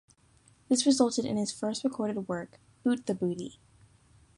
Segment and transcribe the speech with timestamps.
[0.67, 3.59] This resulted in his first recorded work, "Boot the Booty".